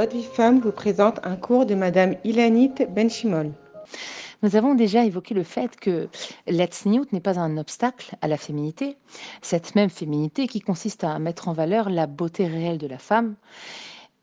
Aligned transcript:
Votre 0.00 0.16
vie 0.16 0.24
femme 0.24 0.60
vous 0.60 0.72
présente 0.72 1.20
un 1.24 1.36
cours 1.36 1.66
de 1.66 1.74
Madame 1.74 2.16
Ilanit 2.24 2.72
Benchimol. 2.88 3.52
Nous 4.42 4.56
avons 4.56 4.74
déjà 4.74 5.04
évoqué 5.04 5.34
le 5.34 5.42
fait 5.42 5.78
que 5.78 6.08
l'etsniout 6.46 7.04
n'est 7.12 7.20
pas 7.20 7.38
un 7.38 7.58
obstacle 7.58 8.16
à 8.22 8.26
la 8.26 8.38
féminité, 8.38 8.96
cette 9.42 9.74
même 9.74 9.90
féminité 9.90 10.46
qui 10.46 10.60
consiste 10.60 11.04
à 11.04 11.18
mettre 11.18 11.48
en 11.48 11.52
valeur 11.52 11.90
la 11.90 12.06
beauté 12.06 12.46
réelle 12.46 12.78
de 12.78 12.86
la 12.86 12.96
femme 12.96 13.34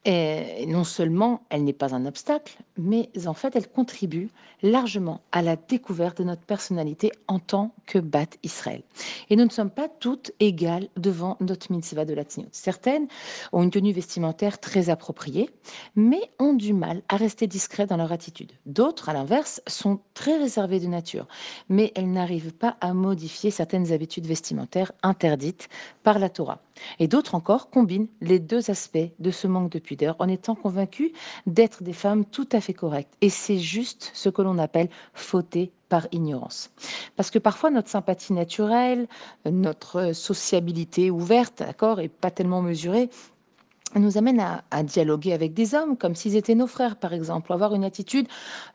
et 0.07 0.65
non 0.67 0.85
seulement 0.85 1.41
elle 1.49 1.65
n'est 1.65 1.73
pas 1.73 1.93
un 1.93 2.05
obstacle, 2.05 2.57
mais 2.77 3.09
en 3.25 3.33
fait 3.33 3.57
elle 3.57 3.67
contribue 3.67 4.29
largement 4.63 5.19
à 5.33 5.41
la 5.41 5.57
découverte 5.57 6.19
de 6.19 6.23
notre 6.23 6.43
personnalité 6.43 7.11
en 7.27 7.39
tant 7.39 7.73
que 7.85 7.99
Bat 7.99 8.37
Israël. 8.41 8.83
Et 9.29 9.35
nous 9.35 9.43
ne 9.43 9.49
sommes 9.49 9.69
pas 9.69 9.89
toutes 9.89 10.31
égales 10.39 10.87
devant 10.95 11.35
notre 11.41 11.71
mitzvah 11.73 12.05
de 12.05 12.13
la 12.13 12.23
tzniut. 12.23 12.47
Certaines 12.53 13.07
ont 13.51 13.63
une 13.63 13.69
tenue 13.69 13.91
vestimentaire 13.91 14.59
très 14.59 14.89
appropriée, 14.89 15.49
mais 15.95 16.21
ont 16.39 16.53
du 16.53 16.73
mal 16.73 17.01
à 17.09 17.17
rester 17.17 17.45
discrètes 17.45 17.89
dans 17.89 17.97
leur 17.97 18.13
attitude. 18.13 18.53
D'autres, 18.65 19.09
à 19.09 19.13
l'inverse, 19.13 19.61
sont 19.67 19.99
très 20.13 20.37
réservées 20.37 20.79
de 20.79 20.87
nature, 20.87 21.27
mais 21.67 21.91
elles 21.95 22.11
n'arrivent 22.11 22.53
pas 22.53 22.77
à 22.79 22.93
modifier 22.93 23.51
certaines 23.51 23.91
habitudes 23.91 24.25
vestimentaires 24.25 24.93
interdites 25.03 25.67
par 26.03 26.17
la 26.17 26.29
Torah. 26.29 26.61
Et 26.99 27.07
d'autres 27.07 27.35
encore 27.35 27.69
combinent 27.69 28.07
les 28.21 28.39
deux 28.39 28.69
aspects 28.69 28.97
de 29.19 29.31
ce 29.31 29.47
manque 29.47 29.71
de 29.71 29.79
en 30.19 30.27
étant 30.27 30.55
convaincus 30.55 31.11
d'être 31.45 31.83
des 31.83 31.93
femmes 31.93 32.25
tout 32.25 32.47
à 32.51 32.61
fait 32.61 32.73
correctes. 32.73 33.13
Et 33.21 33.29
c'est 33.29 33.59
juste 33.59 34.11
ce 34.13 34.29
que 34.29 34.41
l'on 34.41 34.57
appelle 34.57 34.89
fauter 35.13 35.71
par 35.89 36.07
ignorance. 36.11 36.71
Parce 37.15 37.31
que 37.31 37.39
parfois 37.39 37.69
notre 37.69 37.89
sympathie 37.89 38.33
naturelle, 38.33 39.07
notre 39.45 40.13
sociabilité 40.13 41.09
ouverte, 41.09 41.59
d'accord, 41.59 41.99
et 41.99 42.09
pas 42.09 42.31
tellement 42.31 42.61
mesurée, 42.61 43.09
nous 43.95 44.17
amène 44.17 44.39
à, 44.39 44.83
dialoguer 44.83 45.33
avec 45.33 45.53
des 45.53 45.75
hommes 45.75 45.97
comme 45.97 46.15
s'ils 46.15 46.35
étaient 46.35 46.55
nos 46.55 46.67
frères, 46.67 46.97
par 46.97 47.13
exemple, 47.13 47.51
avoir 47.53 47.73
une 47.73 47.83
attitude, 47.83 48.27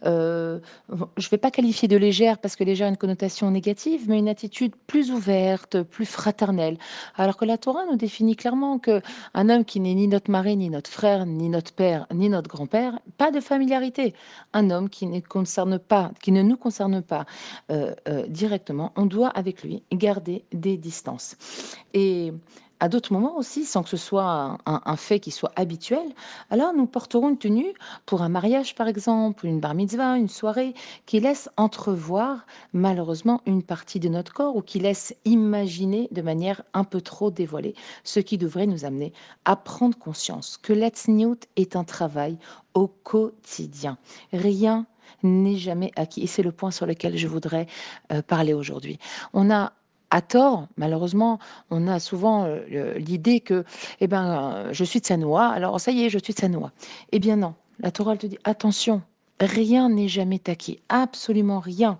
euh, 0.04 0.58
je 0.90 1.26
ne 1.26 1.30
vais 1.30 1.38
pas 1.38 1.50
qualifier 1.50 1.88
de 1.88 1.96
légère 1.96 2.38
parce 2.38 2.56
que 2.56 2.64
légère 2.64 2.86
a 2.86 2.90
une 2.90 2.96
connotation 2.96 3.50
négative, 3.50 4.04
mais 4.08 4.18
une 4.18 4.28
attitude 4.28 4.74
plus 4.86 5.10
ouverte, 5.10 5.82
plus 5.82 6.06
fraternelle. 6.06 6.78
Alors 7.16 7.36
que 7.36 7.44
la 7.44 7.58
Torah 7.58 7.84
nous 7.90 7.96
définit 7.96 8.36
clairement 8.36 8.78
que 8.78 9.00
un 9.34 9.48
homme 9.48 9.64
qui 9.64 9.80
n'est 9.80 9.94
ni 9.94 10.08
notre 10.08 10.30
mari, 10.30 10.56
ni 10.56 10.70
notre 10.70 10.90
frère, 10.90 11.26
ni 11.26 11.48
notre 11.48 11.72
père, 11.72 12.06
ni 12.12 12.28
notre 12.28 12.48
grand-père, 12.48 12.98
pas 13.18 13.30
de 13.30 13.40
familiarité. 13.40 14.14
Un 14.52 14.70
homme 14.70 14.88
qui 14.88 15.06
ne 15.06 15.20
concerne 15.20 15.78
pas, 15.78 16.10
qui 16.22 16.32
ne 16.32 16.42
nous 16.42 16.56
concerne 16.56 17.02
pas 17.02 17.26
euh, 17.70 17.94
euh, 18.08 18.26
directement, 18.26 18.92
on 18.96 19.06
doit 19.06 19.28
avec 19.28 19.62
lui 19.62 19.82
garder 19.92 20.44
des 20.52 20.76
distances. 20.76 21.36
Et 21.94 22.32
à 22.82 22.88
d'autres 22.88 23.12
moments 23.12 23.36
aussi, 23.36 23.64
sans 23.64 23.84
que 23.84 23.88
ce 23.88 23.96
soit 23.96 24.58
un, 24.66 24.96
fait 24.96 25.20
qui 25.20 25.30
soit 25.30 25.52
habituel, 25.54 26.02
alors 26.50 26.74
nous 26.74 26.86
porterons 26.86 27.28
une 27.28 27.38
tenue 27.38 27.72
pour 28.06 28.22
un 28.22 28.28
mariage 28.28 28.74
par 28.74 28.88
exemple, 28.88 29.46
une 29.46 29.60
bar 29.60 29.74
mitzvah, 29.74 30.16
une 30.16 30.28
soirée, 30.28 30.74
qui 31.06 31.20
laisse 31.20 31.48
entrevoir 31.56 32.44
malheureusement 32.72 33.40
une 33.46 33.62
partie 33.62 34.00
de 34.00 34.08
notre 34.08 34.32
corps 34.32 34.56
ou 34.56 34.62
qui 34.62 34.80
laisse 34.80 35.14
imaginer 35.24 36.08
de 36.10 36.22
manière 36.22 36.62
un 36.74 36.82
peu 36.82 37.00
trop 37.00 37.30
dévoilée, 37.30 37.76
ce 38.02 38.18
qui 38.18 38.36
devrait 38.36 38.66
nous 38.66 38.84
amener 38.84 39.12
à 39.44 39.54
prendre 39.54 39.96
conscience 39.96 40.56
que 40.56 40.72
Let's 40.72 41.06
est 41.54 41.76
un 41.76 41.84
travail 41.84 42.36
au 42.74 42.88
quotidien. 42.88 43.96
Rien 44.32 44.86
n'est 45.22 45.56
jamais 45.56 45.92
acquis. 45.94 46.22
Et 46.22 46.26
c'est 46.26 46.42
le 46.42 46.50
point 46.50 46.72
sur 46.72 46.86
lequel 46.86 47.16
je 47.16 47.28
voudrais 47.28 47.66
euh, 48.12 48.22
parler 48.22 48.54
aujourd'hui. 48.54 48.98
On 49.34 49.52
a 49.52 49.72
à 50.12 50.20
tort, 50.20 50.68
malheureusement, 50.76 51.38
on 51.70 51.88
a 51.88 51.98
souvent 51.98 52.44
euh, 52.44 52.98
l'idée 52.98 53.40
que, 53.40 53.64
eh 54.00 54.06
ben, 54.06 54.68
je 54.70 54.84
suis 54.84 55.00
de 55.00 55.06
Sanoa, 55.06 55.48
alors 55.48 55.80
ça 55.80 55.90
y 55.90 56.04
est, 56.04 56.10
je 56.10 56.18
suis 56.18 56.34
de 56.34 56.38
Sanoa. 56.38 56.70
Eh 57.12 57.18
bien 57.18 57.36
non, 57.36 57.54
la 57.80 57.90
Torah 57.90 58.16
te 58.16 58.26
dit 58.26 58.38
attention, 58.44 59.02
Rien 59.42 59.88
n'est 59.88 60.06
jamais 60.06 60.40
acquis, 60.46 60.78
absolument 60.88 61.58
rien. 61.58 61.98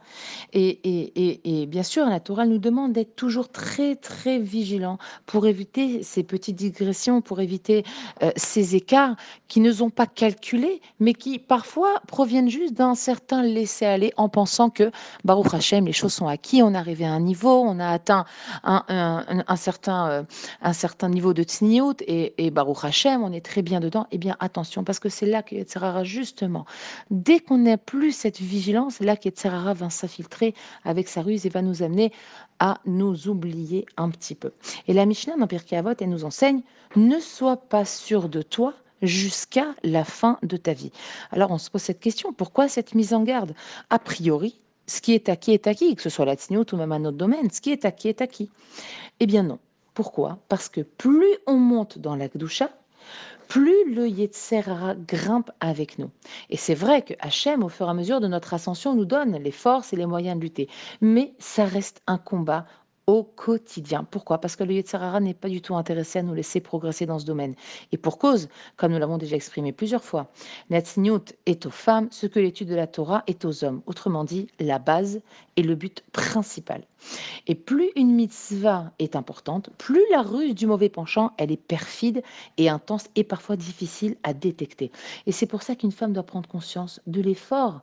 Et, 0.53 1.67
bien 1.69 1.83
sûr, 1.83 2.07
la 2.07 2.21
Torah 2.21 2.47
nous 2.47 2.59
demande 2.59 2.93
d'être 2.93 3.16
toujours 3.16 3.49
très, 3.49 3.97
très 3.97 4.39
vigilant 4.39 4.99
pour 5.27 5.49
éviter 5.49 6.05
ces 6.05 6.22
petites 6.22 6.55
digressions, 6.55 7.21
pour 7.21 7.41
éviter 7.41 7.84
euh, 8.22 8.31
ces 8.37 8.77
écarts 8.77 9.16
qui 9.49 9.59
ne 9.59 9.72
sont 9.72 9.91
pas 9.91 10.06
calculés, 10.06 10.81
mais 11.00 11.15
qui 11.15 11.41
parfois 11.41 11.94
proviennent 12.06 12.49
juste 12.49 12.75
d'un 12.75 12.94
certain 12.94 13.43
laisser-aller 13.43 14.12
en 14.16 14.28
pensant 14.28 14.71
que, 14.71 14.93
Baruch 15.25 15.53
Hashem, 15.53 15.87
les 15.87 15.93
choses 15.93 16.12
sont 16.12 16.28
acquis, 16.28 16.62
on 16.62 16.75
est 16.75 16.78
arrivé 16.78 17.05
à 17.05 17.12
un 17.12 17.21
niveau, 17.21 17.61
on 17.61 17.81
a 17.81 17.89
atteint 17.89 18.25
un, 18.62 19.56
certain, 19.56 20.09
euh, 20.09 20.22
un 20.61 20.72
certain 20.72 21.09
niveau 21.09 21.34
de 21.34 21.43
tsniout, 21.43 21.97
et, 22.06 22.34
et 22.39 22.53
Baruch 22.53 22.84
Hashem, 22.84 23.21
on 23.21 23.33
est 23.33 23.45
très 23.45 23.62
bien 23.62 23.81
dedans. 23.81 24.06
Eh 24.12 24.19
bien, 24.19 24.37
attention, 24.39 24.84
parce 24.84 25.00
que 25.00 25.09
c'est 25.09 25.27
là 25.27 25.43
que 25.43 25.56
sera 25.69 26.05
justement, 26.05 26.66
dès 27.11 27.31
qu'on 27.41 27.59
n'a 27.59 27.78
plus 27.78 28.12
cette 28.12 28.41
vigilance, 28.41 29.00
là 29.00 29.16
qu'Etzerara 29.16 29.75
va 29.75 29.91
s'infiltrer 29.91 30.54
avec 30.84 31.09
sa 31.09 31.22
ruse 31.22 31.47
et 31.47 31.48
va 31.48 31.62
nous 31.62 31.82
amener 31.82 32.12
à 32.59 32.81
nous 32.87 33.28
oublier 33.28 33.87
un 33.97 34.10
petit 34.10 34.34
peu. 34.34 34.53
Et 34.88 34.93
la 34.93 35.06
Mishnah 35.06 35.37
dans 35.37 35.47
Pirkei 35.47 35.76
Avot, 35.76 35.94
elle 36.00 36.10
nous 36.10 36.25
enseigne 36.25 36.62
ne 36.97 37.19
sois 37.21 37.56
pas 37.56 37.84
sûr 37.84 38.28
de 38.28 38.42
toi 38.42 38.75
jusqu'à 39.03 39.75
la 39.82 40.04
fin 40.04 40.38
de 40.42 40.56
ta 40.56 40.72
vie. 40.72 40.92
Alors 41.31 41.50
on 41.50 41.59
se 41.59 41.71
pose 41.71 41.82
cette 41.82 42.00
question, 42.00 42.32
pourquoi 42.32 42.69
cette 42.69 42.94
mise 42.94 43.15
en 43.15 43.22
garde? 43.22 43.54
A 43.91 43.98
priori, 43.98 44.60
ce 44.87 45.00
qui 45.00 45.12
est 45.12 45.28
acquis 45.28 45.53
est 45.53 45.66
acquis, 45.66 45.97
que 45.97 46.03
ce 46.03 46.10
soit 46.10 46.25
la 46.25 46.37
tsniout 46.37 46.72
ou 46.72 46.76
même 46.76 46.92
un 46.92 47.04
autre 47.04 47.16
domaine, 47.16 47.50
ce 47.50 47.60
qui 47.60 47.72
est 47.72 47.84
acquis 47.84 48.09
est 48.09 48.21
acquis. 48.21 48.50
Eh 49.21 49.26
bien 49.26 49.42
non. 49.42 49.59
Pourquoi? 49.94 50.38
Parce 50.48 50.69
que 50.69 50.81
plus 50.81 51.37
on 51.47 51.59
monte 51.59 51.98
dans 51.98 52.16
la 52.16 52.28
plus 53.53 53.93
le 53.93 54.09
Yetzerara 54.09 54.95
grimpe 54.95 55.51
avec 55.61 55.99
nous. 55.99 56.11
Et 56.49 56.57
c'est 56.57 56.75
vrai 56.75 57.03
que 57.03 57.13
Hachem, 57.21 57.63
au 57.63 57.69
fur 57.69 57.87
et 57.87 57.91
à 57.91 57.93
mesure 57.93 58.19
de 58.19 58.27
notre 58.27 58.55
ascension, 58.55 58.95
nous 58.95 59.05
donne 59.05 59.37
les 59.37 59.51
forces 59.51 59.93
et 59.93 59.97
les 59.97 60.07
moyens 60.07 60.39
de 60.39 60.43
lutter. 60.43 60.71
Mais 61.03 61.35
ça 61.39 61.67
reste 61.67 62.01
un 62.07 62.17
combat 62.17 62.65
au 63.12 63.25
quotidien. 63.25 64.05
Pourquoi? 64.11 64.39
Parce 64.39 64.56
que 64.56 64.65
le 64.65 64.73
Yetzirara 64.73 65.21
n'est 65.21 65.34
pas 65.34 65.50
du 65.50 65.61
tout 65.61 65.77
intéressé 65.77 66.21
à 66.21 66.23
nous 66.23 66.33
laisser 66.33 66.61
progresser 66.61 67.05
dans 67.05 67.19
ce 67.19 67.27
domaine. 67.27 67.55
Et 67.93 67.99
pour 67.99 68.17
cause, 68.17 68.49
comme 68.78 68.93
nous 68.93 68.99
l'avons 68.99 69.19
déjà 69.19 69.37
exprimé 69.37 69.73
plusieurs 69.73 70.03
fois, 70.03 70.33
Netzniut 70.71 71.34
est 71.45 71.67
aux 71.67 71.71
femmes 71.71 72.09
ce 72.11 72.27
que 72.27 72.41
l'étude 72.41 72.69
de 72.69 72.75
la 72.75 72.87
Torah 72.87 73.22
est 73.27 73.45
aux 73.45 73.65
hommes. 73.65 73.83
Autrement 73.84 74.25
dit, 74.25 74.49
la 74.59 74.78
base 74.78 75.21
est 75.56 75.62
le 75.62 75.75
but 75.75 76.03
principal. 76.12 76.84
Et 77.47 77.55
plus 77.55 77.91
une 77.97 78.15
mitzvah 78.15 78.93
est 78.99 79.17
importante, 79.17 79.71
plus 79.77 80.03
la 80.11 80.22
ruse 80.22 80.55
du 80.55 80.67
mauvais 80.67 80.89
penchant, 80.89 81.33
elle 81.37 81.53
est 81.53 81.56
perfide 81.56 82.22
et 82.56 82.69
intense 82.69 83.09
et 83.17 83.25
parfois 83.25 83.56
difficile 83.56 84.17
à 84.22 84.33
détecter. 84.33 84.91
Et 85.27 85.33
c'est 85.33 85.47
pour 85.47 85.62
ça 85.62 85.75
qu'une 85.75 85.93
femme 85.93 86.12
doit 86.12 86.22
prendre 86.22 86.49
conscience 86.49 87.01
de 87.06 87.21
l'effort 87.21 87.81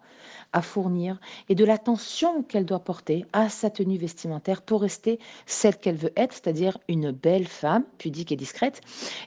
à 0.54 0.62
fournir 0.62 1.20
et 1.50 1.56
de 1.56 1.66
l'attention 1.66 2.44
qu'elle 2.44 2.66
doit 2.66 2.80
porter 2.80 3.26
à 3.34 3.50
sa 3.50 3.70
tenue 3.70 3.98
vestimentaire 3.98 4.62
pour 4.62 4.82
rester 4.82 5.19
celle 5.46 5.78
qu'elle 5.78 5.96
veut 5.96 6.14
être, 6.16 6.34
c'est-à-dire 6.34 6.78
une 6.88 7.12
belle 7.12 7.48
femme, 7.48 7.84
pudique 7.98 8.32
et 8.32 8.36
discrète, 8.36 8.82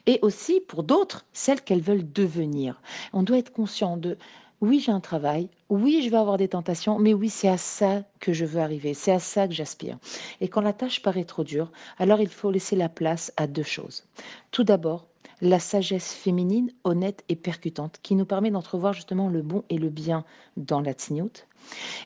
et 0.07 0.19
aussi 0.23 0.61
pour 0.61 0.83
d'autres, 0.83 1.25
celle 1.33 1.61
qu'elles 1.61 1.81
veulent 1.81 2.13
devenir. 2.13 2.81
On 3.13 3.23
doit 3.23 3.39
être 3.39 3.53
conscient 3.53 3.97
de 3.97 4.17
oui, 4.63 4.79
j'ai 4.79 4.93
un 4.93 5.01
travail, 5.01 5.49
oui, 5.71 6.03
je 6.05 6.09
vais 6.11 6.17
avoir 6.17 6.37
des 6.37 6.47
tentations, 6.47 7.01
mais 7.01 7.15
oui, 7.15 7.29
c'est 7.29 7.49
à 7.49 7.59
ça 7.59 8.05
que 8.21 8.33
je 8.33 8.45
veux 8.45 8.61
arriver, 8.61 8.95
c'est 8.95 9.11
à 9.11 9.19
ça 9.19 9.49
que 9.49 9.55
j'aspire. 9.55 9.99
Et 10.41 10.47
quand 10.47 10.61
la 10.61 10.73
tâche 10.73 11.03
paraît 11.03 11.25
trop 11.25 11.43
dure, 11.43 11.73
alors 11.99 12.21
il 12.21 12.29
faut 12.29 12.53
laisser 12.53 12.77
la 12.77 12.89
place 12.89 13.33
à 13.37 13.49
deux 13.49 13.65
choses. 13.65 14.07
Tout 14.53 14.63
d'abord, 14.63 15.09
la 15.43 15.59
sagesse 15.59 16.15
féminine, 16.15 16.71
honnête 16.85 17.25
et 17.29 17.37
percutante, 17.37 17.99
qui 18.03 18.15
nous 18.15 18.25
permet 18.25 18.53
d'entrevoir 18.53 18.93
justement 18.93 19.29
le 19.29 19.43
bon 19.43 19.65
et 19.69 19.77
le 19.77 19.91
bien 19.91 20.25
dans 20.57 20.81
la 20.81 20.93
tsniout. 20.93 21.47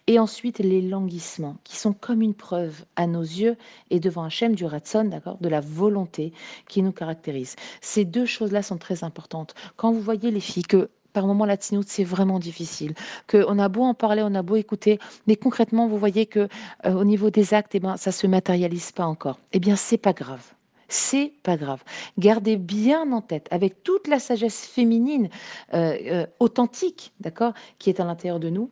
Et 0.06 0.18
ensuite, 0.18 0.58
les 0.58 0.80
languissements, 0.80 1.58
qui 1.62 1.76
sont 1.76 1.92
comme 1.92 2.22
une 2.22 2.34
preuve 2.34 2.84
à 2.96 3.06
nos 3.06 3.22
yeux 3.22 3.56
et 3.90 4.00
devant 4.00 4.24
Hachem 4.24 4.54
du 4.54 4.64
Ratson, 4.64 5.04
d'accord, 5.04 5.36
de 5.40 5.48
la 5.50 5.60
volonté 5.60 6.32
qui 6.68 6.82
nous 6.82 6.92
caractérise. 6.92 7.56
Ces 7.82 8.06
deux 8.06 8.26
choses-là 8.26 8.62
sont 8.62 8.78
très 8.78 9.04
importantes. 9.04 9.54
Quand 9.76 9.92
vous 9.92 10.00
voyez 10.00 10.30
les 10.30 10.40
filles 10.40 10.62
que 10.62 10.90
par 11.12 11.26
moment 11.26 11.46
la 11.46 11.56
tsniout 11.56 11.84
c'est 11.86 12.04
vraiment 12.04 12.38
difficile, 12.38 12.94
qu'on 13.26 13.58
a 13.58 13.68
beau 13.68 13.82
en 13.82 13.94
parler, 13.94 14.22
on 14.22 14.34
a 14.34 14.42
beau 14.42 14.56
écouter, 14.56 14.98
mais 15.26 15.36
concrètement 15.36 15.88
vous 15.88 15.96
voyez 15.98 16.26
que 16.26 16.48
euh, 16.84 16.92
au 16.92 17.04
niveau 17.04 17.30
des 17.30 17.54
actes, 17.54 17.74
eh 17.74 17.80
ben 17.80 17.96
ça 17.96 18.12
se 18.12 18.26
matérialise 18.26 18.92
pas 18.92 19.06
encore. 19.06 19.38
Eh 19.54 19.58
bien 19.58 19.76
c'est 19.76 19.96
pas 19.96 20.12
grave 20.12 20.52
c'est 20.88 21.32
pas 21.42 21.56
grave. 21.56 21.82
Gardez 22.18 22.56
bien 22.56 23.10
en 23.12 23.20
tête, 23.20 23.48
avec 23.50 23.82
toute 23.82 24.08
la 24.08 24.18
sagesse 24.18 24.66
féminine 24.66 25.28
euh, 25.74 25.96
euh, 26.06 26.26
authentique, 26.40 27.12
d'accord, 27.20 27.52
qui 27.78 27.90
est 27.90 28.00
à 28.00 28.04
l'intérieur 28.04 28.40
de 28.40 28.50
nous, 28.50 28.70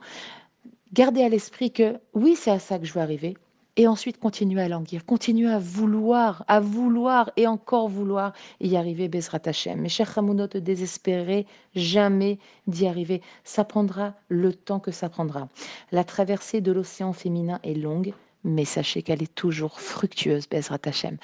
gardez 0.93 1.23
à 1.23 1.29
l'esprit 1.29 1.73
que 1.73 1.99
oui, 2.13 2.37
c'est 2.37 2.51
à 2.51 2.59
ça 2.59 2.79
que 2.79 2.85
je 2.85 2.93
veux 2.93 3.01
arriver. 3.01 3.37
Et 3.77 3.89
ensuite, 3.89 4.21
continuez 4.21 4.63
à 4.63 4.69
languir, 4.69 5.05
continuez 5.05 5.51
à 5.51 5.59
vouloir, 5.59 6.45
à 6.47 6.61
vouloir 6.61 7.33
et 7.37 7.49
encore 7.49 7.89
vouloir 7.89 8.33
y 8.61 8.77
arriver, 8.77 9.09
Bezrat 9.09 9.41
Hashem. 9.47 9.81
Mes 9.81 9.89
chers 9.89 10.17
Hamounot, 10.17 10.47
ne 10.55 10.61
désespérez 10.61 11.45
jamais 11.75 12.39
d'y 12.69 12.87
arriver. 12.87 13.21
Ça 13.43 13.65
prendra 13.65 14.15
le 14.29 14.55
temps 14.55 14.79
que 14.79 14.93
ça 14.93 15.09
prendra. 15.09 15.49
La 15.91 16.05
traversée 16.05 16.61
de 16.61 16.71
l'océan 16.71 17.13
féminin 17.13 17.59
est 17.65 17.75
longue, 17.75 18.15
mais 18.45 18.65
sachez 18.65 19.03
qu'elle 19.03 19.25
est 19.25 19.35
toujours 19.35 19.81
fructueuse, 19.81 20.49
Bezrat 20.49 20.79
Hashem. 20.85 21.17